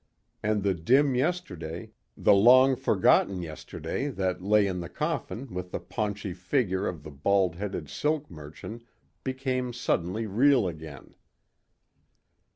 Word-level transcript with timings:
And 0.41 0.63
the 0.63 0.73
dim 0.73 1.13
yesterday, 1.13 1.91
the 2.17 2.33
long 2.33 2.75
forgotten 2.75 3.43
yesterday 3.43 4.07
that 4.07 4.41
lay 4.41 4.65
in 4.65 4.79
the 4.79 4.89
coffin 4.89 5.53
with 5.53 5.69
the 5.69 5.79
paunchy 5.79 6.33
figure 6.33 6.87
of 6.87 7.03
the 7.03 7.11
bald 7.11 7.57
headed 7.57 7.87
silk 7.87 8.27
merchant 8.27 8.83
became 9.23 9.73
suddenly 9.73 10.25
real 10.25 10.67
again. 10.67 11.13